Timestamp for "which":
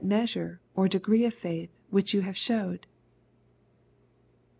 1.91-2.11